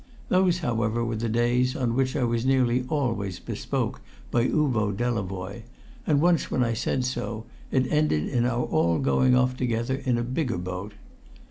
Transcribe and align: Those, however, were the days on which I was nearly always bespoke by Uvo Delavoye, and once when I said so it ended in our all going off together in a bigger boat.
Those, 0.29 0.57
however, 0.65 1.05
were 1.05 1.15
the 1.17 1.29
days 1.29 1.75
on 1.75 1.93
which 1.93 2.15
I 2.15 2.23
was 2.23 2.43
nearly 2.43 2.85
always 2.89 3.37
bespoke 3.39 4.01
by 4.31 4.47
Uvo 4.47 4.91
Delavoye, 4.91 5.61
and 6.07 6.19
once 6.19 6.49
when 6.49 6.63
I 6.63 6.73
said 6.73 7.05
so 7.05 7.45
it 7.69 7.85
ended 7.91 8.27
in 8.27 8.45
our 8.47 8.63
all 8.63 8.97
going 8.97 9.35
off 9.35 9.55
together 9.55 10.01
in 10.03 10.17
a 10.17 10.23
bigger 10.23 10.57
boat. 10.57 10.93